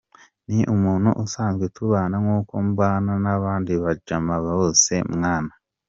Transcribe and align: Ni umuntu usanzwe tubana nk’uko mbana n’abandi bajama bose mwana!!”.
Ni 0.49 0.59
umuntu 0.75 1.09
usanzwe 1.25 1.65
tubana 1.75 2.15
nk’uko 2.23 2.53
mbana 2.69 3.11
n’abandi 3.23 3.71
bajama 3.83 4.35
bose 4.47 4.93
mwana!!”. 5.13 5.53